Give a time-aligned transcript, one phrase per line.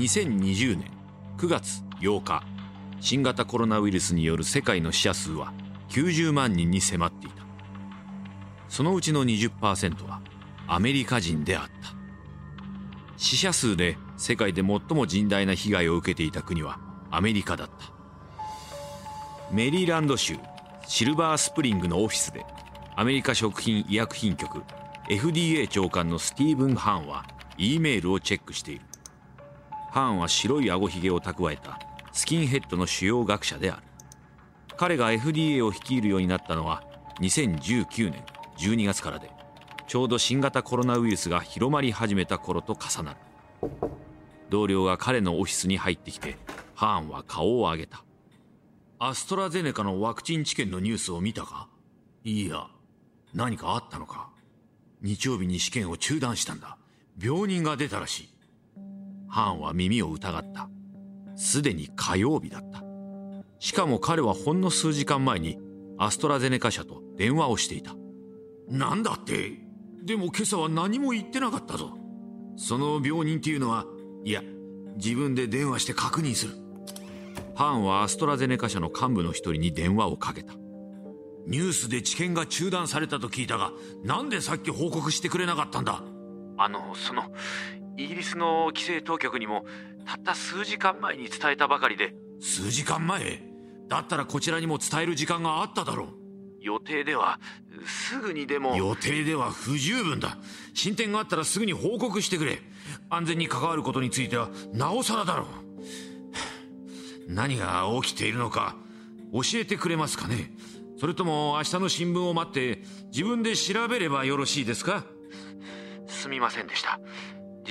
[0.00, 0.90] 2020年
[1.36, 2.42] 9月8日
[3.00, 5.52] 新型コロナウイルスによる世界の死者数は
[5.90, 7.44] 90万人に迫っていた。
[8.70, 10.22] そのうちの20%は
[10.66, 11.94] アメリカ人であった。
[13.18, 16.78] 死者数で世界で最も甚大な被害を受けていた国は
[17.10, 17.92] アメリカだった。
[19.52, 20.38] メリーランド州
[20.88, 22.46] シルバースプリングのオフィスで
[22.96, 24.62] アメリカ食品医薬品局
[25.10, 27.26] FDA 長官のスティーブン・ハンは
[27.58, 28.89] E メールをチェックしている。
[29.90, 31.80] ハーンは白いあごひげを蓄えた
[32.12, 33.82] スキンヘッドの主要学者である。
[34.76, 36.84] 彼が FDA を率いるようになったのは
[37.20, 38.24] 2019年
[38.58, 39.30] 12月からで
[39.86, 43.18] ちょうど新型コロナウイルスが広まり始めた頃と重なる。
[44.48, 46.36] 同僚が彼のオフィスに入ってきて
[46.74, 48.04] ハーンは顔を上げた。
[48.98, 51.68] アストラゼネカのワクチン治験のニュースを見たか？
[52.24, 52.68] いや。
[53.34, 54.30] 何かあったのか？
[55.02, 56.78] 日曜日に試験を中断したんだ。
[57.22, 58.28] 病人が出たらしい。
[59.30, 60.68] ハーンは耳を疑った。
[61.36, 62.82] すでに火曜日だった。
[63.60, 65.58] しかも彼はほんの数時間前に
[65.98, 67.94] アストラゼネカ社と電話をしていた。
[68.68, 69.52] なんだって？
[70.02, 71.96] でも今朝は何も言ってなかったぞ。
[72.56, 73.86] その病人っていうのは
[74.24, 74.42] いや
[74.96, 76.54] 自分で電話して確認する。
[77.54, 80.54] ハーンはアストラゼネカ社の幹部の一人に電話をかけた。
[81.46, 83.72] ニュースで治験が中断されたと聞いたが
[84.04, 86.02] なんでさっき報告してくれなかったんだ？
[86.56, 87.22] あのその
[88.00, 89.66] イギリスの規制当局にも
[90.06, 93.42] たった数時間前に伝えたばかりで数時間前？
[93.88, 96.08] だったらこちらにも伝える時間があっただろう。
[96.62, 97.38] 予定では
[97.84, 100.38] すぐにでも予定では不十分だ。
[100.72, 102.62] 進展があったらすぐに報告してくれ。
[103.10, 105.46] 安全に関わることについてはなおさらだろう。
[107.28, 108.76] 何が起きているのか
[109.34, 110.52] 教えてくれますかね？
[110.98, 115.04] それとも明日の新聞を待って自分で調べればよろしいですか？
[116.06, 116.98] すみませんでした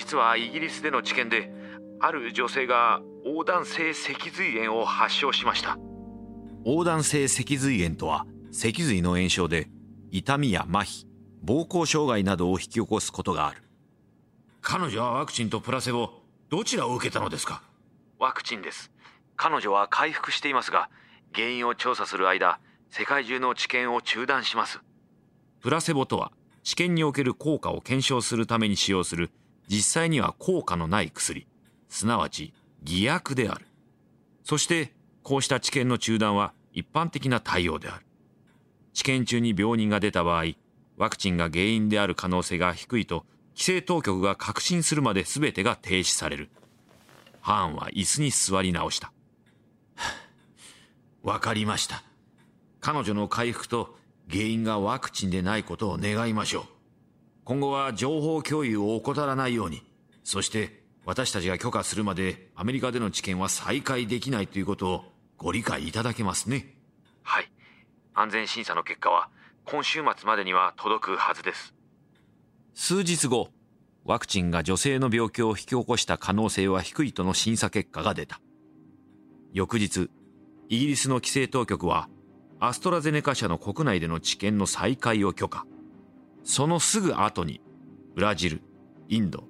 [0.09, 1.51] 実はイギリスでの治験で
[1.99, 5.77] ある女性が横断性脊髄炎を発症しました。
[6.65, 9.69] 横断性脊髄炎とは脊髄の炎症で
[10.09, 11.05] 痛みや麻痺
[11.45, 13.61] 膀胱障害などを引き起こすことがある。
[14.61, 16.09] 彼女はワクチンとプラセボ
[16.49, 17.61] どちらを受けたのですか？
[18.17, 18.91] ワクチンです。
[19.35, 20.89] 彼女は回復していますが
[21.35, 22.59] 原因を調査する間
[22.89, 24.79] 世界中の治験を中断します。
[25.61, 26.31] プラセボとは
[26.63, 29.29] 治験における効果を検証するために使用する
[29.69, 31.47] 実際には効果のない薬。
[31.87, 32.53] すなわち
[32.83, 33.65] 偽薬である。
[34.43, 34.93] そして
[35.23, 38.05] こうした治験の中断は一般的な対応である。
[38.93, 40.45] 治験中に病人が出た場合
[40.97, 43.25] ワクチンが原因である可能性が低いと
[43.55, 46.49] 規制当局が確信するまで全てが停止される。
[47.39, 49.13] ハーンは椅子に座り直した。
[51.23, 52.03] わかりました。
[52.81, 53.97] 彼女の回復と
[54.29, 56.78] 原因がワクチンでないことを願いましょう。
[57.49, 59.81] 今後は情報共有を怠らないように。
[60.23, 65.05] そして私たちが許可するまでアメリカでの治験は再開できないということを
[65.35, 66.75] ご理解いただけますね。
[67.23, 67.51] はい。
[68.13, 69.29] 安全審査の結果は
[69.65, 71.73] 今週末までには届くはずです。
[72.75, 73.49] 数日後
[74.05, 78.39] ワクチンが女性の病気を引き起こした可能性は低いとの審査結果が出た。
[79.53, 80.11] 翌日
[80.67, 82.09] イギリスの規制当局は
[82.59, 85.65] アストラゼネカ社の国内での治験の再開を許可
[86.49, 87.61] そのすぐ後に
[88.15, 88.61] ブラジル
[89.07, 89.43] インド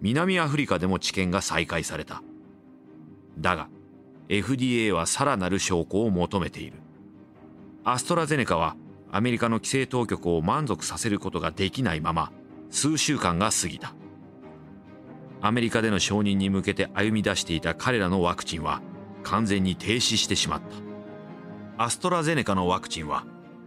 [0.00, 2.22] 南アフリカでも治験が再開された。
[3.36, 3.68] だが
[4.28, 6.76] FDA はさらなる証拠を求めている。
[7.82, 8.76] アストラゼネカは
[9.10, 12.30] アメリカの規制当局を満足させることができないまま
[12.70, 13.92] 数週間が過ぎた。
[15.40, 18.80] アメリカでの承認に向けて歩み出していた彼らのワクチンは
[19.24, 20.60] 完全に停止してしまっ
[21.76, 21.84] た。
[21.84, 23.24] アストラゼネカのワクチンは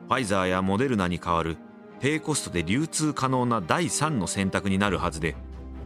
[0.08, 1.58] ファイザーやモデルナに代わる
[2.00, 5.36] 低コストで流通可能な第3の選択になるはずで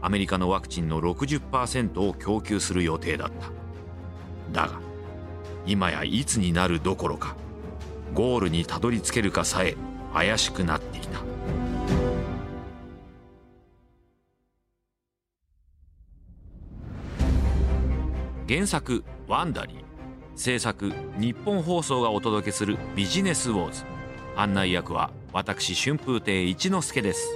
[0.02, 3.52] アメリカのワクチンの60%を供給する予定だった。
[4.52, 4.80] だが
[5.66, 7.36] 今やいつになるどころか
[8.14, 9.76] ゴールにたどり着けるかさえ
[10.14, 11.22] 怪しくなっていた。
[18.50, 19.84] 原作「ワンダリー」
[20.36, 23.86] 制作日本放送がお届けする「ビジネスウォーズ」
[24.36, 27.36] 案内役は私春風亭一之輔です。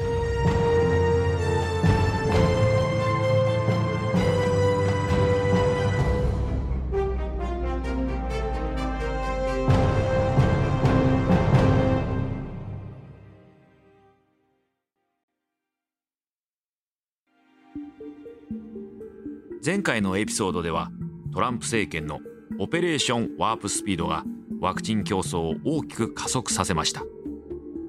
[19.66, 20.92] 前回のエピソードでは
[21.34, 22.20] トランプ政権の
[22.60, 24.24] オペレーションワープスピードが
[24.60, 27.02] ワクチン競争を大きく加速させました。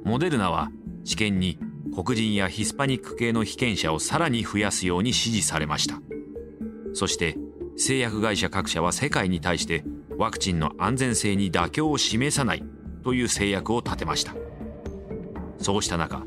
[0.07, 0.71] モデルナは
[1.05, 1.59] 治験に
[1.93, 6.01] 黒人やヒスパニック系の被験者をさらに増やすように指示されました。
[6.95, 7.37] そして
[7.77, 9.83] 製薬会社各社は世界に対して
[10.17, 12.63] ワクチンの安全性に妥協を示さない
[13.03, 14.37] という制約を立てました。
[15.59, 16.23] そうした中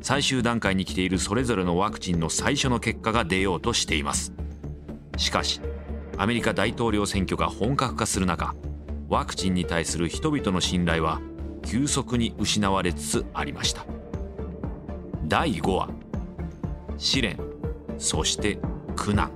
[0.00, 4.32] 最終段階に来ているそれぞれのワクチンの最初の結果が出ようとしています。
[5.16, 5.60] しかし
[6.18, 8.54] アメリカ大統領選挙が本格化する中
[9.08, 11.20] ワクチンに対する人々の信頼は
[11.64, 13.84] 急速に失われつつありました。
[15.26, 15.88] 第5話。
[16.98, 17.38] 試練。
[17.98, 18.58] そして
[18.94, 19.30] 苦難。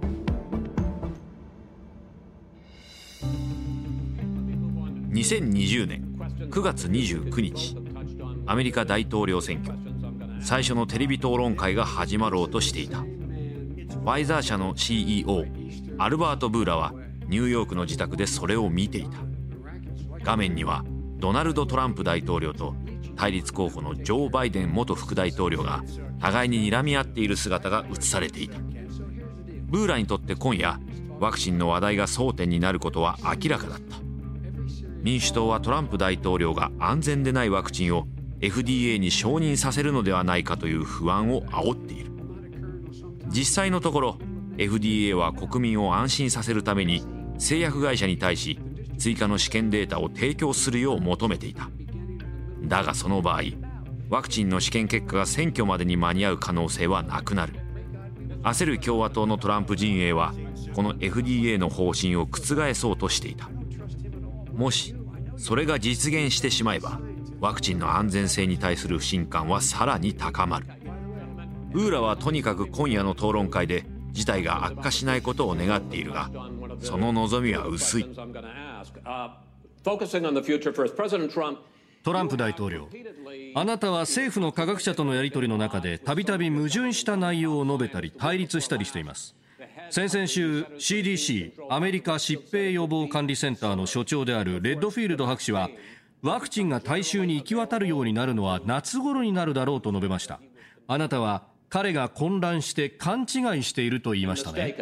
[5.10, 6.04] 2020年
[6.48, 7.76] 9月29日
[8.46, 9.76] アメリカ大統領選挙。
[10.40, 13.00] 最初のテレビ討論会が始まろうとしていた。
[13.00, 15.44] ファイザー社の CEO
[15.98, 16.94] アルバート・ブーラは
[17.26, 19.18] ニューヨークの自宅でそれを見ていた。
[20.22, 20.84] 画面には
[21.18, 22.74] ドナルド・トランプ大統領と
[23.16, 25.82] 対立候補のジョー・バイデン元副大統領が
[26.20, 28.58] 互いに睨み合っている姿が映されていた。
[29.66, 30.78] ブーラにとって今夜
[31.18, 33.96] ワクチンの話題が争点になることは明らかだった。
[35.02, 38.06] 民主党はトランプ大統領が安全でないワクチンを
[38.40, 42.12] FDA に承認させるのではないかという不安を煽っている。
[43.28, 44.18] 実際のところ
[44.56, 47.02] FDA は国民を安心させるために
[47.38, 48.58] 製薬会社に対し
[48.98, 51.70] 追加の試験データを提供するよう求めていた。
[52.62, 53.42] だがその場合
[54.10, 57.54] ワクチンの試験結果が選挙までに間に合う可能性はなくなる。
[58.42, 60.32] 焦る共和党のトランプ陣営は
[60.74, 63.50] この FDA の方針を覆そうとしていた。
[64.52, 64.94] もし
[65.36, 67.00] それが実現してしまえば
[67.40, 70.66] ワクチンの安全性に対する不信感はさらに高まる。
[71.74, 76.30] ウーラはとにかく今夜の討論会で事態が悪化しないことを願っているが
[76.80, 78.06] その望みは薄い。
[82.02, 82.88] トランプ大統領。
[83.54, 89.34] あなたは政府の科学者とのやり取りの中でたびたび矛盾した内容を述べたり対立したりしています。
[89.90, 95.70] 先々週 CDC アメリカ疾病予防管理センターの所長であるレッドフィールド博士は
[96.22, 100.40] ワクチンが大衆に行き渡るようになるのは夏頃になるだろうと述べました。
[100.86, 104.74] あなたは彼が混乱して勘違いしていると言いましたね。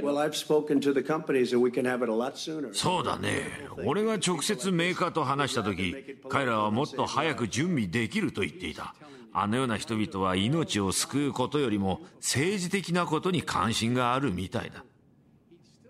[2.73, 3.41] そうだね。
[3.85, 8.95] 俺が直接メーカーと話した時彼らはもっと早く準備できると言っていた。
[9.33, 14.85] あのような人々は命を救うことよりも政治的なことに関心があるみたいだ。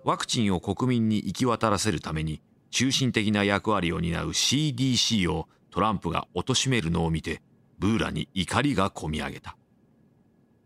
[0.03, 2.41] ワクチンを国民に行き渡らせるために
[2.71, 7.43] 中心的な役割を担う CDC をトランプが貶めるのを見て
[7.79, 9.57] ブーラに怒りがこみ上げた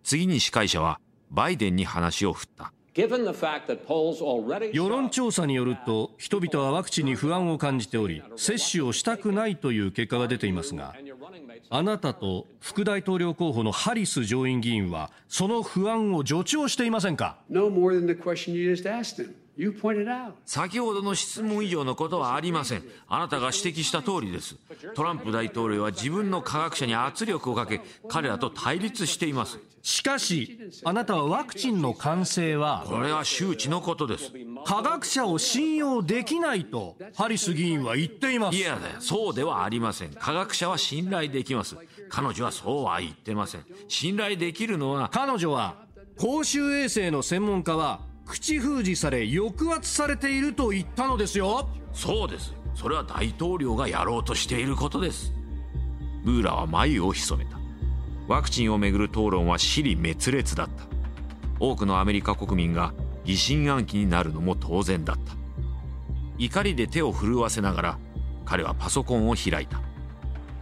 [0.02, 1.00] 次に司会者は
[1.30, 2.72] バイデンに話を振った。
[4.72, 10.94] 世論調査によると人々はワクチンに不安を感じており接種をしたくないという結果が出ていますが
[11.70, 17.38] あなたと副大統領候補のハリス上院議員はその不安を助長していませんか？
[20.46, 22.82] 先ほどの質問以上のことはありません。
[23.08, 24.56] あなたが指摘した通りです。
[24.94, 29.58] トランプ大統領は自分の科学者に圧力をかけ彼らと対立しています。
[29.82, 34.32] しかしあなたはワクチンの完成はこれは周知のことです。
[34.64, 38.56] 科学者を信用できないとハリス議員は言っています。
[38.56, 40.14] いやそうではありません。
[40.14, 41.76] 科学者は信頼できます。
[42.08, 43.64] 彼女はそうは言ってません。
[43.88, 45.76] 信頼できるのは彼女は
[46.18, 51.68] 公衆衛生の専門家は口封じされ抑圧されていると言ったのですよ。
[51.92, 52.54] そうです。
[52.74, 55.32] それは大統領がやろうとしていることです。
[56.24, 57.58] ブーラは眉を潜めた。
[58.28, 60.84] ワクチンをめぐる討論は支離滅裂だった。
[61.58, 65.34] 多くのアメリカ国民が疑心暗鬼になるのも当然だった。
[66.38, 67.98] 怒りで手を震わせながら
[68.46, 69.78] 彼はパソコンを開いた。
[69.78, 69.82] フ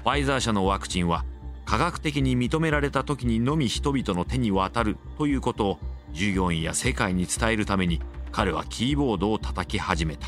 [0.06, 1.24] ァイザー社のワクチンは
[1.64, 5.78] 科学的に認められた時にのみ人々の手に渡るということを
[6.12, 8.00] 従業員や世界に伝えるために
[8.32, 10.26] 彼はキーボードを叩き始めた。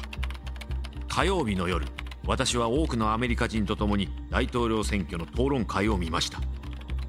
[1.08, 1.86] 火曜日の夜
[2.26, 6.40] 私は多くのアメリカ人と共に大統領選挙の討論会を見ました。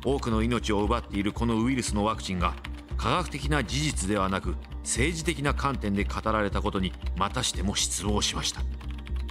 [0.04, 2.56] 多くの命を奪っているこのウイルスのワクチンが
[2.98, 8.62] 科学的な事実ではなく政治的な観点で語られたことにまたしても失望しました。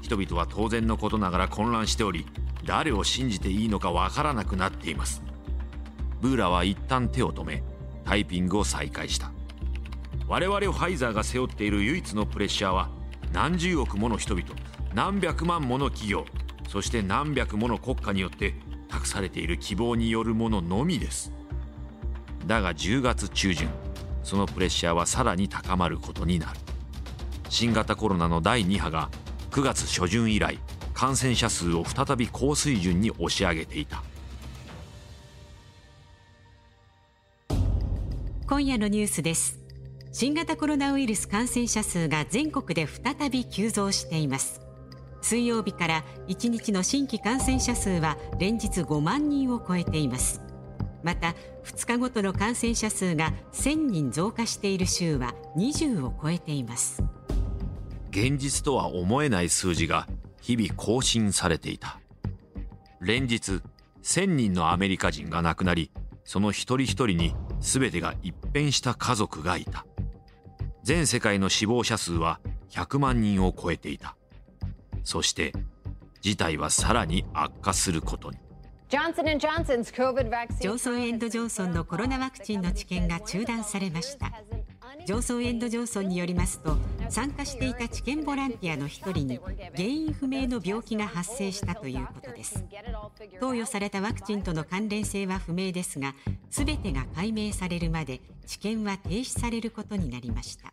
[0.02, 2.26] 人々は当然のことながら混乱しており
[2.64, 5.22] 誰を信じていいのかわからなくなっています。
[6.20, 7.62] ブーラは一旦手を止め
[8.04, 9.30] タイピングを再開した。
[10.28, 12.88] 我々ファイザーが背負っている唯一のプレッシャーは
[13.32, 14.46] 何十億もの人々
[14.94, 16.24] 何百万もの企業
[16.68, 18.54] そして何百もの国家によって
[18.88, 21.32] 託されている希望によるもののみです。
[22.46, 23.68] だが10月中旬
[24.22, 26.58] そのプレッシャーはさらに高まることになる。
[27.48, 29.10] 新型コロナの第2波が
[29.50, 30.60] 9月初旬以来
[30.94, 34.04] 感染者数を再び高水準に押し上げていた。
[38.50, 39.60] 今夜のニュースです。
[40.10, 44.60] 新型コロナウイルス感染者数が全国で再び急増しています。
[45.22, 50.42] 水曜日から1日の新規感染者数は連日5万人を超えています。
[51.04, 57.04] また2日ごとの感染者数が1000人増加している週は20を超えています。
[58.10, 60.08] 現実とは思えない数字が
[60.40, 62.00] 日々更新されていた。
[63.00, 63.60] 連日
[64.02, 65.92] 1000人のアメリカ人が亡くなり
[66.30, 69.84] その一人一人に全てが一変した家族がいた。
[70.84, 74.14] 全世界の死亡者数は100万人を超えていた。
[75.02, 75.52] そして
[76.20, 78.38] 事態はさらに悪化することに。
[78.88, 84.30] ジョンソン・エンド・ジョンソンのコロナワクチンの治験が中断されました。
[85.04, 86.76] ジョンソン・エンド・ジョンソンによりますと
[87.10, 89.40] 参加していた治験ボランティアの一人に
[89.74, 92.64] 原因不明の病気が発生したということです。
[93.40, 96.14] 投与されたワクチンとの関連性は不明ですが
[96.50, 100.72] 全てが解明されるまで治験は停止されることになりました。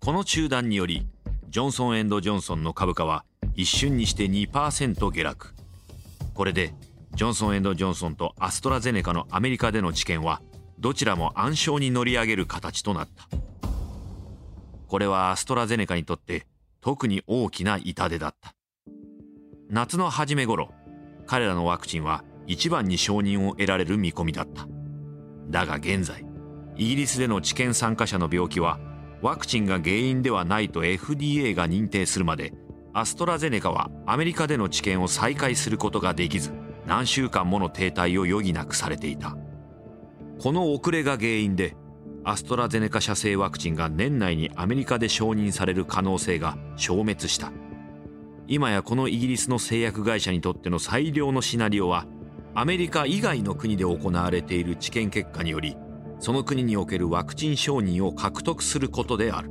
[0.00, 1.06] この中断により
[1.50, 3.24] ジョンソン・エンド・ジョンソンの株価は
[3.54, 5.54] 一瞬にして2%下落。
[6.32, 6.72] これで
[7.14, 10.40] ジョンソン・エンド・ジョンソンとアストラゼネカのアメリカでの治験は
[10.78, 13.28] どちらも暗礁に乗り上げる形となった。
[14.90, 16.48] これはアストラゼネカにとって
[16.80, 18.56] 特に大きな痛手だった。
[19.68, 20.72] 夏の初め頃
[21.26, 24.66] 彼らのワクチンは一番に承認を得られる見込みだった。
[25.48, 26.26] だが現在
[26.74, 28.80] イギリスでの治験参加者の病気は
[29.22, 32.52] ワクチンが原因ではないと FDA が認定するまで
[32.92, 36.52] アストラゼネカはアメリカでの治験を再開することができず
[36.84, 39.36] 何週間もの停滞を余儀なくされていた。
[40.40, 41.76] この遅れが原因で
[42.22, 47.50] アストラゼネカ社製ワクチンが年内にアメリカで承認される可能性が消滅した。
[48.46, 52.06] 今やこのイギリスの製薬会社にとっての最良のシナリオは
[52.54, 55.76] アメリカ以外の国で行われている治験結果により
[56.18, 59.50] その国におけるワクチン承認を獲得することである。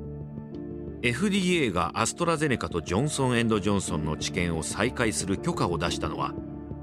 [1.01, 6.33] FDA がアストラゼネカとジョンソン・エンド・ジョンソンの治験を再開する許可を出したのは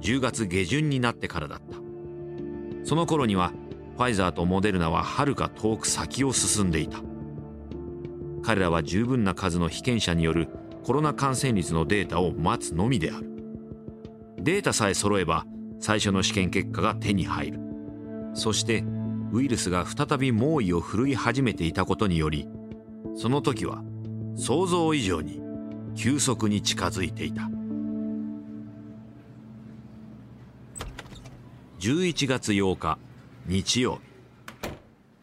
[0.00, 1.76] 10月下旬になってからだった。
[2.82, 3.52] その頃には
[3.96, 6.98] ファイザーとモデルナははるか遠く先を進んでいた。
[8.42, 10.48] 彼らは十分な数の被験者による
[10.84, 13.30] コロナ感染率のデータを待つのみである。
[14.38, 15.46] データさえ揃えば
[15.80, 17.60] 最初の試験結果が手に入る。
[18.34, 18.84] そして
[19.32, 22.46] ウイルスが再び猛威を振るい始めていたことにより
[23.16, 23.82] その時は
[24.36, 25.40] 想像以上に
[25.96, 27.50] 急速に近づいていた。
[31.80, 32.98] 11月8日
[33.48, 34.00] 日曜日。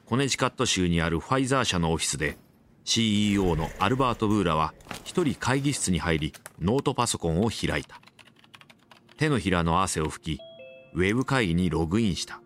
[0.05, 2.37] コネチカット州にあるファイザー社のオフィスで
[2.85, 7.99] CEO のアルバート・ブーラは一人会議室に入りノートパソコンを開いた。
[9.17, 10.39] 手のひらの汗を拭き
[10.93, 12.41] ウェブ会議にログインした。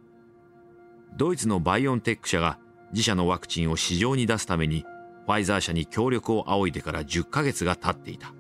[1.16, 2.58] ドイツのバイオンテック社が
[2.92, 4.84] 自社のワクチンを市場に出すために
[5.26, 8.34] ファイザー社に協力を仰いでから10ヶ月が経っていた。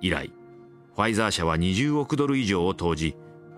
[0.00, 0.32] 以来
[0.96, 3.14] ファイザー社は20億ドル以上を投じ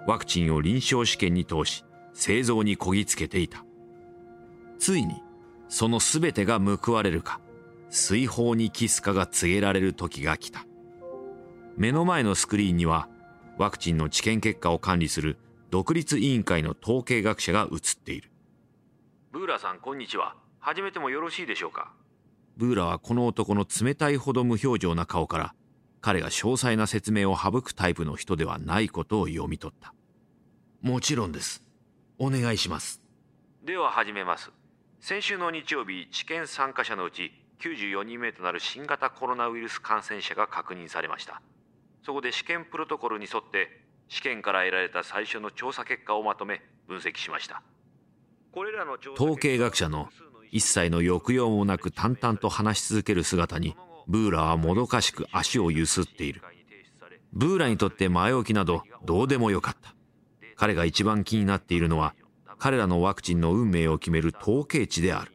[0.07, 1.85] ワクチンを臨床試験に通し
[2.15, 3.65] 製造にこぎつけていた。
[4.79, 5.23] ついに
[5.69, 7.41] その全てが報われるか
[7.91, 10.65] 水泡にキスかが告げられる時が来た。
[11.77, 13.09] 目の前のスクリーンには
[13.59, 15.39] ワクチンの治験結果を管理する
[15.71, 18.31] 独立委員会の統計学者が映っている。
[19.31, 20.37] ブーラさんこんにちは。
[20.61, 21.93] 始めてもよろしいでしょうか？
[22.57, 25.55] ブーラはこの男の冷たいほど無表情な顔から
[26.03, 29.95] 彼が詳細な説明を省くタイプの人ではないことを読み取った。
[30.83, 31.63] もちろんです。
[32.19, 33.03] お願いします。
[33.65, 34.51] では始めます。
[35.01, 41.41] 先週の日曜日治験参加者のうち94人目となる新型コロナウイルス感染者が確認されました。
[42.05, 47.63] そこで試験プロトコルに沿って試験から得られた最初の調査結果をまとめ分析しました。
[48.53, 50.09] これらの統計学者の
[50.51, 53.75] 一切の抑揚もなく淡々と話し続ける姿に
[54.07, 56.43] ブーラはもどかしく足をゆすっている。
[57.33, 59.95] ブーラにとって前置きなどどうでもよかった
[60.63, 62.15] 彼が一番気になっているのは
[62.57, 65.33] 彼らのワクチンの運命を決める統計値である。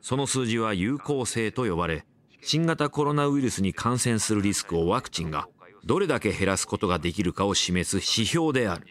[0.00, 2.06] その数字は有効性と呼ばれ
[2.40, 5.50] 新型コロナウイルスに感染するリスクをワクチンが
[5.84, 8.86] どれだけ減らすことができるかを示す指標である。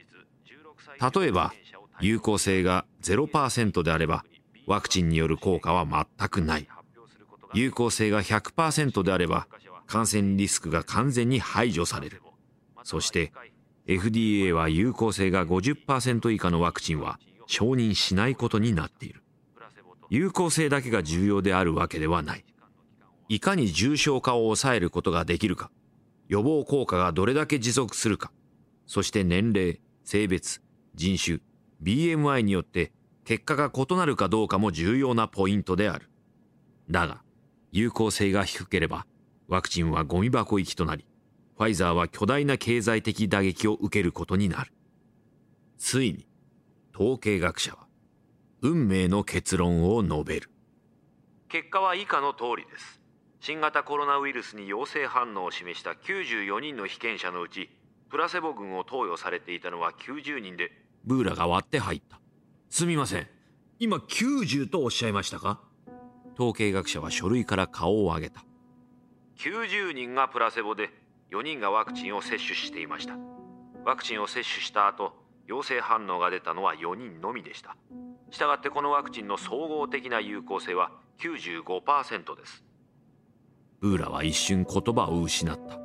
[1.16, 1.56] 例えば
[2.02, 4.26] 有効性が0%であれば
[4.68, 6.68] ワクチンによる効果は全くない。
[7.56, 9.48] 有効性が100%であれば
[9.88, 12.22] 感染リスクが完全に排除される。
[12.84, 13.34] そして
[13.88, 19.24] FDA は有効性が50%以下のワクチンは承認しないことになっている。
[20.10, 22.46] 有効性だけが重要であるわけではない。
[23.30, 25.70] いかに重症化を抑えることができるか
[26.30, 28.32] 予防効果がどれだけ持続するか
[28.86, 30.62] そして年齢性別
[30.96, 31.40] 人種
[31.84, 32.94] BMI によって
[33.26, 36.10] 結果が異なるかどうかも重要なポイントである。
[36.90, 37.22] だが
[37.72, 39.06] 有効性が低ければ
[39.50, 41.06] ワクチンはゴミ箱行きとなり
[41.58, 44.72] ファイザーは巨大な経済的打撃を受けることになる。
[45.80, 46.28] ついに
[46.94, 47.88] 統計学者は
[48.62, 50.52] 運命の結論を述べる。
[51.50, 53.02] 結果は以下の通りです。
[53.40, 57.70] 新型コロナウイルスに陽性反応を示した94人の被験者のうち
[58.10, 60.72] プラセボ群を投与されていたのは90人で
[61.06, 62.20] ブーラが割って入った。
[62.70, 63.28] すみません。
[63.80, 65.62] 今90とおっしゃいましたか？
[66.36, 68.44] 統計学者は書類から顔を上げた。
[69.38, 70.90] 90人がプラセボで
[71.32, 73.16] 4人がワクチンを接種していました。
[73.86, 75.14] ワクチンを接種した後
[75.46, 77.76] 陽性反応が出たのは4人のみでした。
[78.32, 82.64] したがってこのワクチンの総合的な有効性は95%です。
[83.80, 85.80] ブーラは一瞬言葉を失った。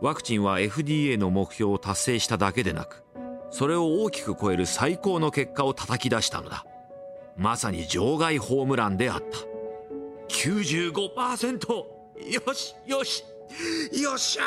[0.00, 3.04] ワクチンは FDA の目標を達成しただけでなく
[3.52, 6.64] それを大きく超える最高の結果を叩き出したのだ。
[7.36, 9.38] まさに場外ホームランであった。
[10.28, 13.24] 95%よしよし。
[14.02, 14.46] よっしゃー！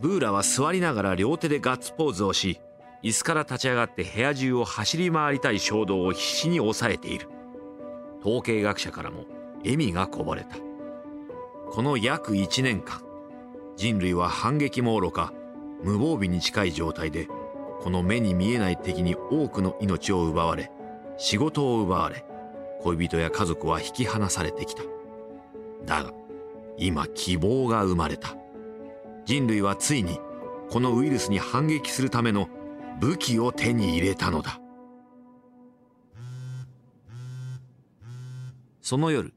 [0.00, 2.60] ブーラは座りながら両手でガッツポーズをし
[3.02, 7.28] 椅子から立ち上がって部屋中を走り回りたい衝動を必死に抑えている。
[8.20, 9.24] 統計学者からも
[9.60, 10.56] 笑みがこぼれた。
[11.70, 13.02] この約1年間
[13.76, 15.32] 人類は反撃も愚か
[15.82, 17.28] 無防備に近い状態で
[17.80, 20.70] この目に見えない敵に多くの命を奪われ
[21.18, 22.24] 仕事を奪われ
[22.82, 24.82] 恋人や家族は引き離されてきた。
[25.84, 26.12] だが
[26.78, 28.36] 今希望が生まれた。
[29.24, 30.20] 人類はついに
[30.70, 32.48] このウイルスに反撃するための
[33.00, 34.60] 武器を手に入れたのだ。
[38.80, 39.34] その夜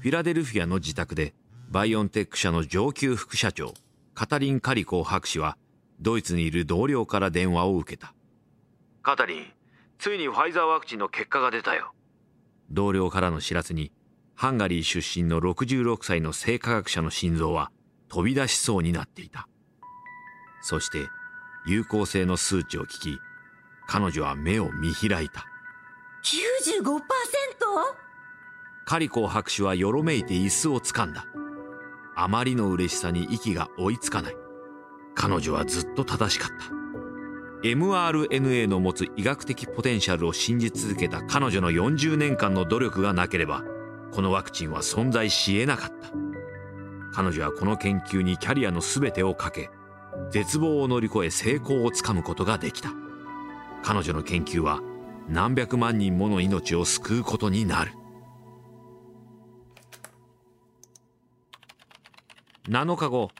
[0.00, 1.34] フィラデルフィアの自宅で
[1.68, 3.74] バイオンテック社の上級副社長
[4.14, 5.58] カタリン・カリコー博士は
[6.00, 8.14] ドイツにいる同僚から電話を受けた。
[9.02, 9.46] カタリン
[9.98, 11.92] ついにファイザーワクチンの結果が出たよ。
[12.70, 13.92] 同僚からの知らせに
[14.40, 17.72] ハンガリー出身の66歳の生化学者の心臓は
[18.08, 19.48] 飛び出しそうになっていた。
[20.62, 21.08] そして
[21.66, 23.18] 有効性の数値を聞き
[23.88, 25.44] 彼女は目を見開いた。
[26.22, 27.00] 95%?
[28.84, 31.26] カリコー博士はよろめいて椅子をつかんだ。
[32.14, 34.36] あまりの嬉しさに息が追いつかない。
[35.16, 36.66] 彼女はずっと正しかった。
[37.66, 43.64] mRNA の持つ医学的ポテンシャルを信じ続けた彼女の40年間の努力がなければ
[44.12, 46.10] このワクチンは存在し得なかった。
[47.12, 49.70] 彼女はこの研究にキャリアの全てをかけ
[50.30, 52.90] 絶望を乗り越え成功をつかむことができた。
[53.82, 54.80] 彼女の研究は
[55.28, 57.92] 何百万人もの命を救うことになる。
[62.68, 63.30] 7日後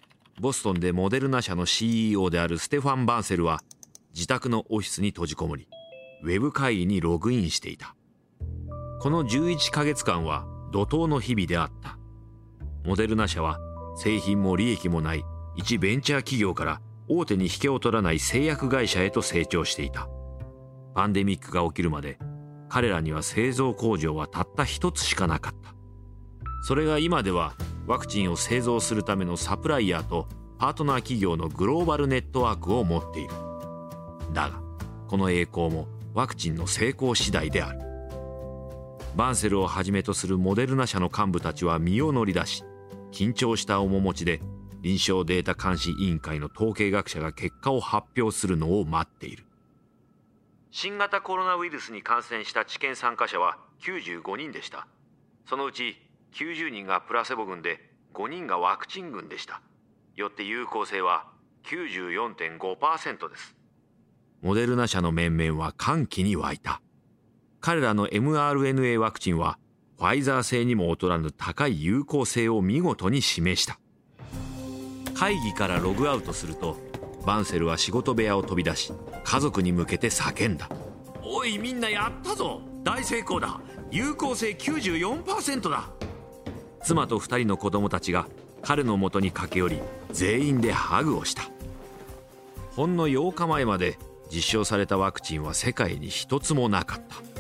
[0.41, 3.61] ボストンでモデルナ社の CEO であるステファン・バンセルは
[4.15, 5.69] 自宅のオフィスに閉じこもり
[6.23, 7.95] ウェブ会議にログインしていた。
[9.01, 11.99] この11ヶ月間は怒涛の日々であった。
[12.85, 13.59] モデルナ社は
[13.97, 15.25] 製品も利益もない
[15.57, 20.09] 一ベンチャー企業から大手に引けを取らない製薬会社へと成長していた。
[20.95, 22.19] パンデミックが起きるまで
[22.69, 25.75] 彼らには製造工場はたった一つしかなかった。
[26.63, 27.55] それが今では
[27.87, 30.29] ワクチンを製造するためのサプライヤーと
[30.59, 33.31] パートナー企業のグローバルネットワークを持っている。
[34.33, 34.61] だが
[35.07, 37.88] この栄光もワクチンの成功次第である。
[39.17, 42.65] バンセルをはじめとするモデルナ社の幹部たちは身を乗り出し
[43.11, 44.41] 緊張した面持ちで
[44.81, 49.45] 臨床データ監視委員会の統計学者が結果を発表するのを待っている。
[50.71, 54.87] 新型コロナウイルスに感染した治験参加者は95人でした。
[55.47, 55.97] そのうち
[56.35, 59.63] 90人がプラセボ群で5人がワクチン群でした。
[60.15, 61.27] よって有効性は
[61.65, 63.57] 94.5%です。
[64.43, 66.81] モデルナ社の面々は歓喜に沸いた
[67.61, 69.59] 彼らの mRNA ワクチンは
[69.99, 73.79] ファイザー製にも劣らぬ高い有効性を見事に示した。
[75.15, 76.77] 会議からログアウトすると
[77.27, 78.93] バンセルは仕事部屋を飛び出し
[79.25, 80.71] 家族に向けて叫んだ
[81.23, 82.63] おいみんなやったぞ！
[82.85, 83.61] 大成功だ！
[83.91, 85.91] 有効性94%だ！
[86.85, 88.29] 妻と2人の子供たちが
[88.63, 89.81] 彼のもとに駆け寄り
[90.13, 91.43] 全員でハグをした。
[92.77, 93.99] ほんの8日前まで
[94.33, 97.38] 実証されたワクチンは世界に一つもなかった。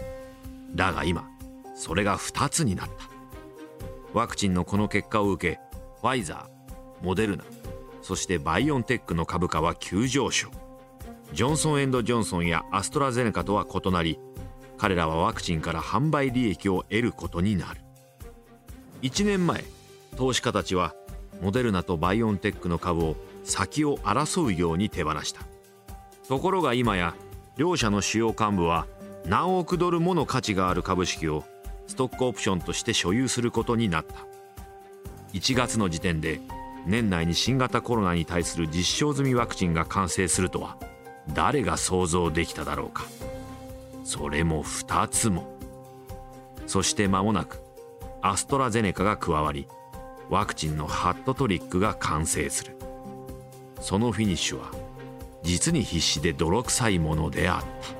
[0.78, 1.28] だが今
[1.74, 3.10] それが2つになった。
[4.14, 5.60] ワクチンのこの結果を受け
[6.00, 7.44] ファイザーモデルナ
[8.00, 10.48] そしてバイオンテックの株価は急上昇。
[11.34, 14.18] ジョンソン・エンドジョンソンやアストラゼネカとは異なり
[14.78, 17.80] 彼らはワクチンから販売利益を得ることになる。
[19.02, 19.64] 1年前
[20.16, 20.94] 投資家たちは
[21.42, 25.42] モデルナとバイオンテックの株を先を争うように手放した。
[26.28, 27.16] ところが今や
[27.56, 28.86] 両社の主要幹部は
[29.28, 31.44] 何億ドルもの価値がある株式を
[31.86, 34.26] ストックオプションとして所有することになった。
[35.34, 36.40] 1月の時点で
[36.86, 40.78] 年内に新型コロナに対する実証済みワクチンが完成するとは
[41.34, 43.04] 誰が想像できただろうか。
[44.02, 45.54] それも2つも。
[46.66, 47.60] そして間もなく
[48.22, 49.68] アストラゼネカが加わり
[50.30, 52.78] ワクチンのハットトリックが完成する。
[53.82, 54.70] そのフィニッシュは
[55.42, 57.97] 実に必死で泥臭いものであった。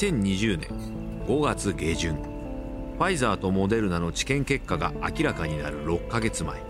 [0.00, 0.68] 2020年
[1.26, 6.62] 5月下旬ファイザーとモデルナの治験結果が明らかになる6ヶ月前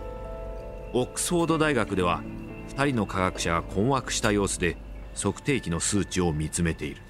[0.92, 2.24] オックスフォード大学では
[2.70, 4.76] 2人の科学者が困惑した様子で
[5.14, 7.02] 測定器の数値を見つめている。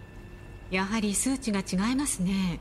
[0.71, 2.61] やはり数値が違いますね。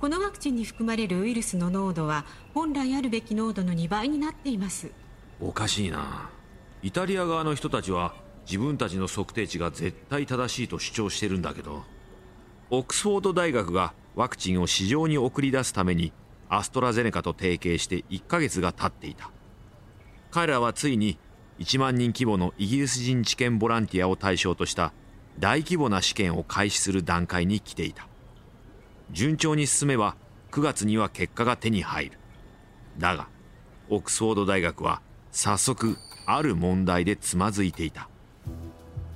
[0.00, 4.90] このワクチンに含まれるウイルスの濃度は本来あるべき濃度の2倍になっています。
[5.40, 6.30] おかしいな。
[6.82, 8.14] イタリア側の人たちは
[8.46, 11.82] 自分たちの測定値が絶対正しいと主張してるんだけど
[12.70, 16.12] オックスフォード大学がワクチンを市場に送り出すために
[16.48, 19.30] アストラゼネカと提携して1ヶ月が経っていた。
[20.30, 21.18] 彼らはついに
[21.58, 24.92] 1万人規模のイギリス人治験ボランティアを対象とした
[25.38, 28.08] 大規模な試験を開始する段階に来ていた。
[29.10, 30.16] 順調に進めば
[30.50, 32.18] 9月には結果が手に入る。
[32.98, 33.28] だが
[33.90, 35.96] オックスフォード大学は早速
[36.26, 38.08] ある問題でつまずいていた。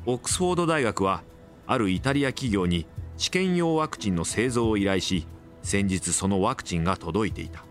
[0.04, 1.22] オックスフォード大学は
[1.66, 2.86] あるイタリア企業に
[3.18, 5.26] 試験用ワクチンの製造を依頼し
[5.62, 7.64] 先日そのワクチンが届いていた。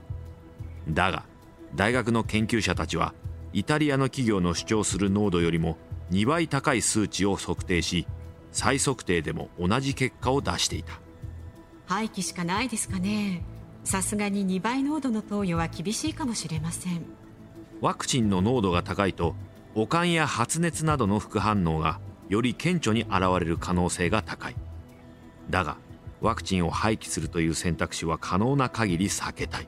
[0.90, 1.26] だが
[1.74, 3.14] 大学の研究者たちは
[3.54, 5.78] イタリアの企業の主張する濃度よりも
[6.12, 8.06] 2倍高い数値を測定し
[8.52, 11.00] 再測定でも同じ結果を出していた。
[11.86, 13.44] 廃棄しかないですかね。
[13.86, 17.06] さすがに2倍濃度の投与は厳しいかもしれません。
[17.80, 19.36] ワクチンの濃度が高いと
[19.76, 24.56] 悪寒や発熱などの副反応がより顕著に現れる可能性が高い
[25.50, 25.78] だが
[26.22, 29.68] ワクチンを廃棄するという選択肢は可能な限り避けたい。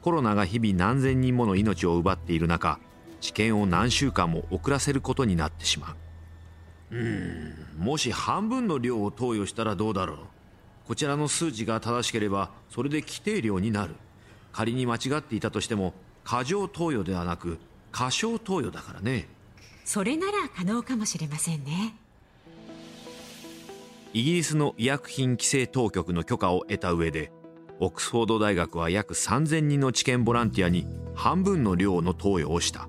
[0.00, 2.78] コロナが日々何千人もの命を奪っている中
[3.20, 5.96] 治験を何週間も遅らせることになってしま
[6.90, 6.96] う。
[6.96, 10.18] うんもし半分の量を投与したらどうだろう。
[10.86, 13.94] こちらの数値が正しければそれで規定量になる。
[14.52, 15.92] 仮に間違っていたとしても
[16.24, 17.58] 過剰投与ではなく
[17.92, 19.28] 過小投与だからね。
[19.84, 21.94] それなら可能かもしれませんね
[24.14, 27.30] イギリスの医薬品規制当局の許可を得た上で
[27.78, 32.88] オックスフォード大学は約3000人の治験ボランティアに半分の量の投与をした。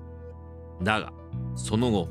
[0.82, 1.12] だが
[1.56, 2.08] その後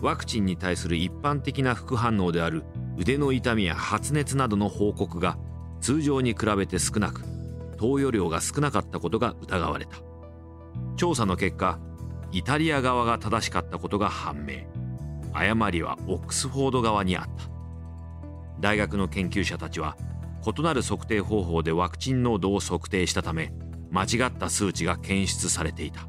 [0.00, 2.62] ワクチンに対する一般的な副反応である
[2.96, 5.38] 腕の痛みや発熱などの報告が
[5.80, 7.22] 通常に比べて少なく
[7.78, 9.96] 投与量が少なかったことが疑われた。
[10.96, 11.80] 調査の結果
[12.30, 14.60] イタリア側が正しかったことが判明。
[15.32, 17.51] 誤りはオックスフォード側にあった。
[18.62, 19.96] 大学の研究者たちは
[20.46, 23.52] 異なる測定方法でワクチン濃度を測定したため
[23.90, 26.06] 間違った数値が検出されていた。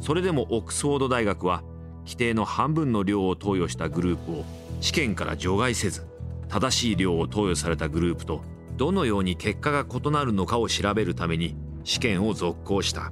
[0.00, 1.62] それでもオックスフォード大学は
[2.04, 4.44] 規定の半分の量を投与したグループを
[4.82, 6.06] 試験から除外せず
[6.48, 8.42] 正しい量を投与されたグループと
[8.76, 13.10] どのように結果が異なるのかを調べるために試験を続行した。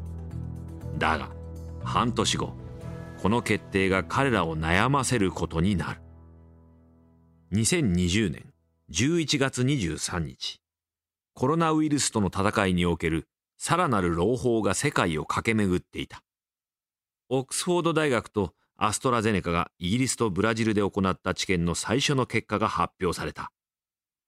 [0.99, 1.31] だが
[1.83, 2.53] 半年後
[3.23, 6.01] この決定が彼らを悩ませることになる。
[7.53, 8.45] 2020年
[8.93, 10.61] 11月23日、
[11.35, 13.27] コロナウイルスとの戦いにおける
[13.59, 16.23] さらなる朗報が世界を駆け巡っていた。
[17.29, 23.51] オックスフォード大学とアストラゼネカがイギリスとブラジルで行った治験の最初の結果が発表された。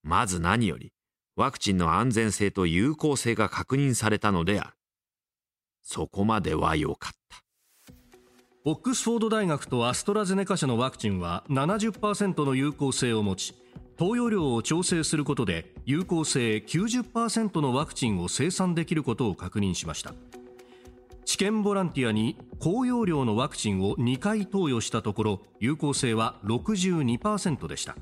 [0.03, 0.93] まず何より、
[1.37, 4.77] ワクチンの安全性と有効性が確認されたのである。
[5.81, 7.42] そこまでは良かった。
[8.65, 13.55] オックスフォード大学とアストラゼネカ社のワクチンは70%の有効性を持ち
[13.97, 20.15] 投与量を調整することで有効性90%のワクチンを生産できることを確認しました。
[21.25, 27.97] 治験ボランティアに高容量のワクチンを2回投与したところ有効性は62%でした。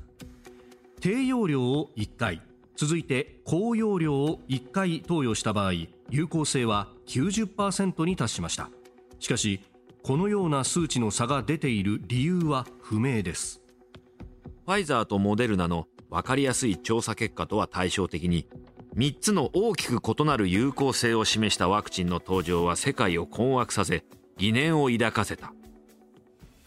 [0.99, 2.39] 低容量を1回
[2.75, 5.71] 続いて高容量を1回投与した場合
[6.11, 8.69] 有効性は90%に達しました。
[9.19, 9.61] しかし
[10.03, 13.61] このような数値の差が出ている理由は不明です。
[14.65, 18.47] ファイザーとモデルナの分かりやすい調査結果とは対照的に
[18.95, 24.03] 3つの大きく異なる有効性を示したワクチンの登場は世界を困惑させ
[24.37, 25.53] 疑念を抱かせた。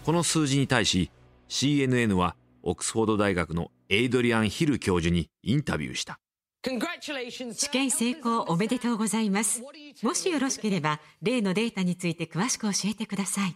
[0.05, 1.11] この数字に対し
[1.49, 6.19] CNN はオックスフォード大学のエイドリアン・ヒル教授にインタビューした。
[6.65, 9.63] 試験成功おめでとうございます。
[10.03, 13.55] もしよろしければ例のデータについて詳しく教えてください。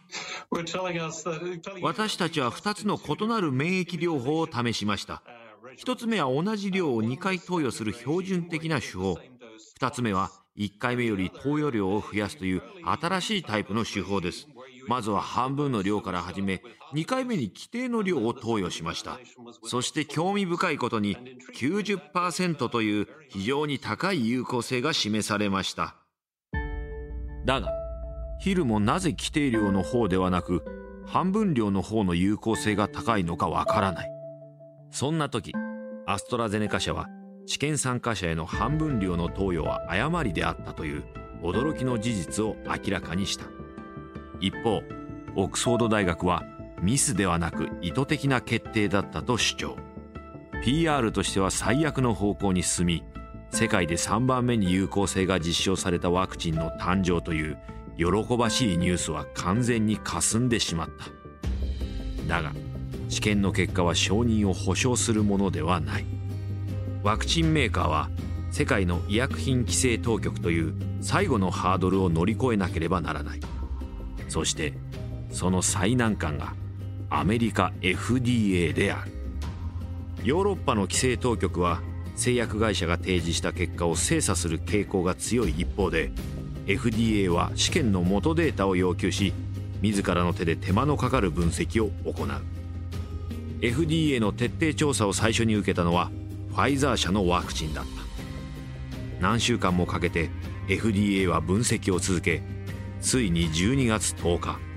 [1.82, 5.22] 私たちは2つの異なる免疫療法を試しました。
[5.78, 9.18] 1つ目は同じ量を2回投与する標準的な手法。
[9.80, 14.48] 2つ目は1回目より投与量を増やすという新しいタイプの手法です。
[14.86, 16.62] まずは半分の量から始め
[16.94, 19.18] 2回目に規定の量を投与しました。
[19.64, 21.16] そして興味深いことに
[21.54, 25.96] 90%という非常に高い有効性が示されました。
[27.44, 27.70] だが
[28.40, 30.64] ヒルもなぜ規定量の方ではなく
[31.06, 34.10] 半分量の方の有効性が高いのかわからない。
[34.90, 35.52] そんな時
[36.06, 37.08] アストラゼネカ社は
[37.46, 41.04] 試験参加者への半分量の投与は誤りであったという
[41.42, 43.46] 驚きの事実を明らかにした。
[44.40, 44.82] 一方
[45.34, 46.42] オックスフォード大学は
[46.82, 49.76] ミスではなく意図的な決定だったと主張。
[50.62, 53.04] PR としては最悪の方向に進み
[53.50, 57.58] 世界で3番目に有効性が実証されたワクチンの誕生という
[57.96, 61.06] 喜ばしいニュースは完全に霞んでしまった。
[62.26, 62.52] だが
[63.08, 66.04] 試験の結果は承認を保証するものではない。
[67.02, 68.10] ワクチンメーカーは
[68.50, 73.40] 世界の医薬品規制当局という最後のハードルを乗り越えなければならない。
[74.28, 74.74] そして
[75.30, 76.54] その最難関が
[77.10, 79.12] アメリカ FDA である。
[80.24, 81.80] ヨーロッパの規制当局は
[82.16, 86.10] 製薬会社が提示した結果を精査する傾向が強い一方で
[86.66, 89.32] FDA は試験の元データを要求し
[89.80, 92.28] 自らの手で手間のかかる分析を行う。
[93.60, 96.10] FDA の徹底調査を最初に受けたのは
[96.50, 97.90] ファイザー社のワクチンだった。
[99.20, 100.30] 何週間もかけて
[100.68, 102.42] FDA は分析を続け
[103.00, 104.67] ついに12月10日。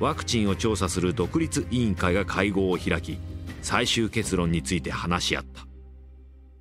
[0.00, 3.18] ワクチンを調査する独立委員会が会合を開き
[3.62, 5.66] 最終結論について話し合った。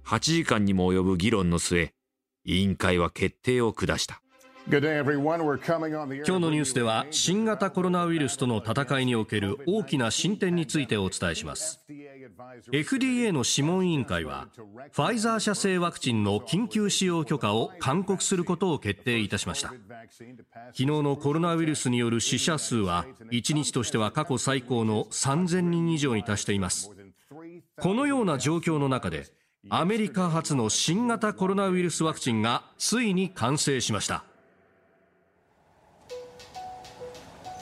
[0.06, 1.91] 8時間にも及ぶ議論の末
[2.45, 4.21] 委員会は決定を下した。
[4.69, 11.80] 今日のニュースでは新型コロナウイルスとの戦いにおける大きな進展についてお伝えします。
[12.73, 14.49] FDA の諮問委員会は
[14.91, 19.69] ファイザー社製ワクチンの緊急使用許可を勧告することを決定いたしました。
[19.69, 19.80] 昨
[20.75, 26.91] 日のコロナウイルスによる死者数は1日としては過去最高の3000人以上に達しています。
[27.80, 29.27] このような状況の中で
[29.69, 34.25] アメリカ初の新型コロナウイルスワクチンがついに完成しました。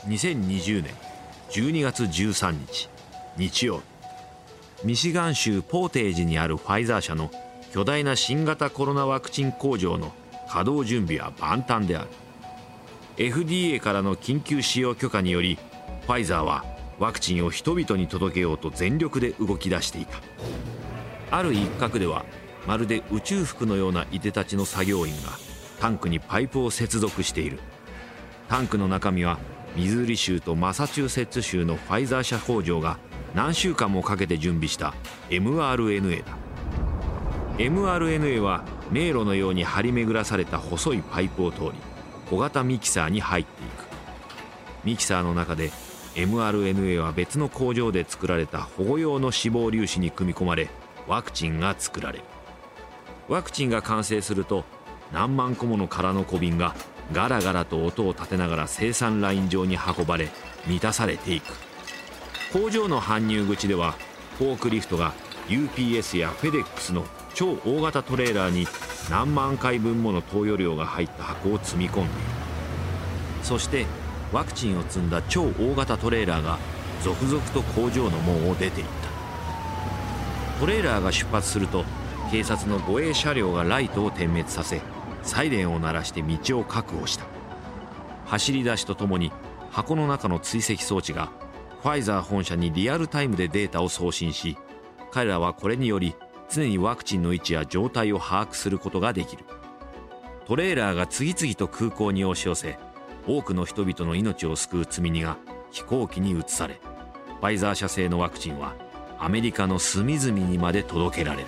[0.07, 0.93] 2020年
[1.49, 2.89] 12月13日
[3.37, 3.83] 日曜日。
[4.83, 7.31] ミシガン州ポーテージにあるファイザー社の
[7.71, 10.13] 巨大な新型コロナワクチン工場の
[10.47, 12.09] 稼働準備は万端である。
[13.17, 15.57] FDA からの緊急使用許可により
[16.05, 16.65] ファイザーは
[16.99, 20.19] ワクチンを人々に届けようと全力で動き出していた。
[21.31, 22.25] ある一角では
[22.67, 25.29] まるで宇宙服のようないでたちの作業員が
[25.79, 27.59] タンクにパイプを接続している。
[28.47, 29.39] タンクの中身は
[29.75, 32.97] ミズーリ州とマサチューセッツ州のファイザー社工場が
[33.33, 34.93] 何週間もかけて準備した
[35.29, 36.37] mRNA だ。
[37.57, 41.71] mRNA は迷路のように張り巡らされた細いパイプを通り
[42.29, 43.85] 小型ミキサーに入っていく。
[44.85, 45.71] ミキサーの中で
[46.15, 50.69] mRNA は別の工場で作られた保護用の脂肪粒子に組み込まれ
[51.07, 52.23] ワクチンが作られる。
[53.27, 54.63] ワクチンが完成すると
[55.11, 56.75] 何万個もの空の小瓶が
[57.11, 60.29] ガラガラと音を立てながら生産ライン上に運ばれ
[60.67, 61.53] 満たされていく。
[62.51, 63.95] 工場の搬入口では
[64.37, 65.13] フォークリフトが
[65.47, 68.67] UPS や FedEx の超大型トレーラーに
[69.09, 72.11] 何万回分もの投与量が入った箱を積み込んでいる。
[73.43, 73.85] そして
[74.31, 76.57] ワクチンを積んだ超大型トレーラーが
[77.03, 80.59] 続々と工場の門を出ていった。
[80.59, 81.85] トレーラーが出発すると
[82.31, 84.81] 警察の護衛車両がライトを点滅させ
[85.25, 87.25] サイレンを鳴らして道を確保した。
[88.25, 89.31] 走り出しとともに
[89.71, 91.31] 箱の中の追跡装置が
[91.81, 94.57] ファイザー本社にリアルタイムでデータを送信し
[95.11, 96.15] 彼らはこれにより
[96.49, 99.43] 常にワクチンの位置や状態を把握することができる。
[100.45, 102.77] トレーラーが次々と空港に押し寄せ
[103.27, 105.37] 多くの人々の命を救う積み荷が
[105.71, 106.79] 飛行機に移され
[107.39, 108.75] ファイザー社製のワクチンは
[109.17, 111.47] アメリカの隅々にまで届けられる。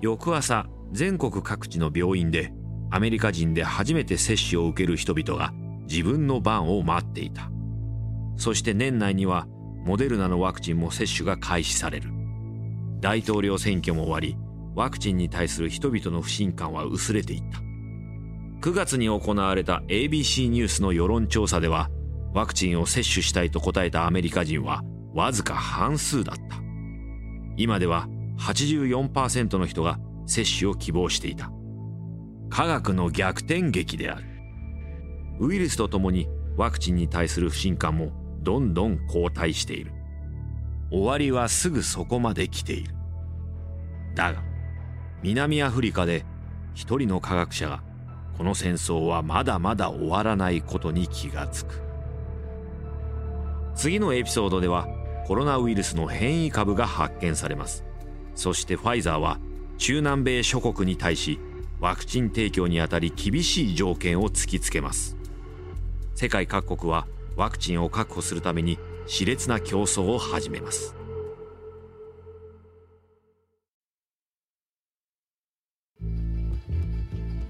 [0.00, 2.52] 翌朝全国各地の病院で
[2.90, 5.52] アメリカ人で初めて接種を受ける人々が
[5.88, 7.50] 自分の番を待っていた。
[8.36, 9.46] そして年内には
[9.84, 12.10] モデルナのワクチンも接種が開始される。
[13.00, 14.36] 大統領選挙も終わり
[14.74, 17.58] ワクチンに対する人々の不信感は薄れていった。
[18.60, 21.90] 9月に行われた ABC ニュースの世論調査では
[22.34, 24.82] ワクチンを接種したいと答えたアメリカ人は
[25.14, 26.58] わずか半数だった。
[27.56, 29.98] 今では84%の人が
[30.28, 31.50] 接種を希望していた。
[32.50, 34.24] 科学の逆転劇である。
[35.40, 38.12] ウイルスとともにワクチンに対する不信感も
[38.42, 39.92] どんどん後退している。
[40.90, 42.94] 終わりはすぐそこまで来ている。
[44.14, 44.42] だが
[45.22, 46.24] 南アフリカで
[46.74, 47.82] 一人の科学者が
[48.36, 51.82] この戦争はまだまだ終わらないことに気がつく。
[53.74, 54.88] 次のエピソードでは
[55.26, 57.84] コロナウイルスの変異株が発見されます。
[58.34, 59.38] そしてファイザーは
[59.78, 61.38] 中南米諸国に対し
[61.80, 65.16] ワクチン提供にあたり厳しい条件を突きつけます。
[66.16, 70.94] 世界各国はワクチンを確保するために熾烈な競争を始めます。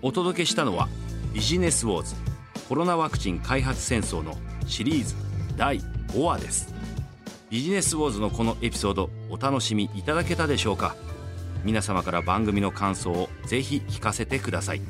[0.02, 0.88] お届けしたのは
[1.32, 2.14] ビジネスウォーズ
[2.68, 4.36] コロナワクチン開発戦争の
[4.66, 5.14] シリーズ
[5.56, 6.74] 第5話です。
[7.48, 10.94] ビジネスウォーズのこのエピソードお楽しみいただけたでしょうか？
[11.64, 14.82] 皆様から番組の感想をぜひ聞かせてください。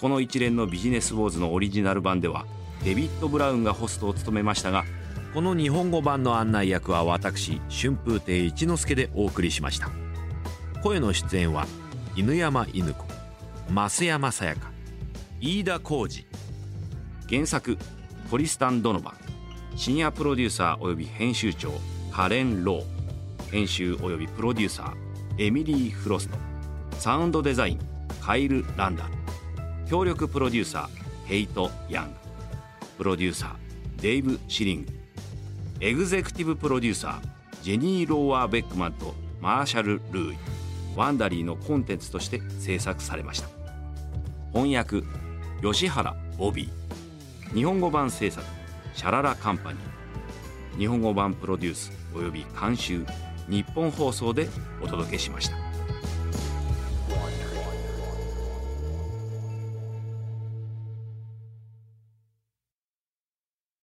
[0.00, 2.44] この一連のビジネスウォーズのオリジナル版では
[2.84, 4.84] デビッド・ブラウンがホストを務めましたが
[5.32, 9.90] この日本語版の案内役は私春風亭一之輔でお送りしました。
[10.82, 11.66] 声の出演は
[12.16, 13.06] 犬山犬子
[13.72, 14.72] 増山さやか
[15.40, 16.26] 飯田浩二
[17.30, 17.78] 原作
[18.28, 19.12] トリスタン・ドノバ
[19.74, 19.78] ン。
[19.78, 21.70] シニアプロデューサー及び編集長
[22.10, 23.50] カレン・ロー。
[23.50, 25.01] 編集及びプロデューサー
[25.38, 26.36] エミリー・フロスト
[26.98, 27.78] サウンドデザイン
[28.20, 29.10] カイル・ランダル
[29.88, 32.16] 協力プロデューサーケイト・ヤング
[32.98, 34.92] プロデューサーデイブ・シリング
[35.80, 40.36] エグゼクティブプロデューサージェニー・ローワー・ベックマンとマーシャル・ルーイ
[40.96, 43.62] ワンダリーのコンテンツとして制作されました。
[44.52, 45.02] 翻訳
[45.62, 48.46] 吉原ボビー日本語版制作
[48.94, 53.06] シャララカンパニー日本語版プロデュースおよび監修
[53.52, 54.48] 日本放送で
[54.82, 55.71] お届けしました。